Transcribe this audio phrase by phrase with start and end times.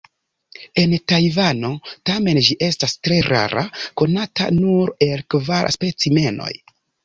[0.83, 1.69] En Tajvano
[2.11, 3.67] tamen ĝi estas tre rara,
[4.03, 6.53] konata nur el kvar specimenoj.